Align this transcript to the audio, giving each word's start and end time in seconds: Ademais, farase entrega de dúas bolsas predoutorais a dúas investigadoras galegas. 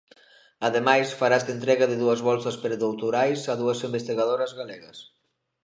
Ademais, 0.67 1.07
farase 1.19 1.49
entrega 1.55 1.85
de 1.91 1.99
dúas 2.03 2.21
bolsas 2.29 2.59
predoutorais 2.63 3.39
a 3.51 3.53
dúas 3.61 3.79
investigadoras 3.87 4.51
galegas. 4.59 4.97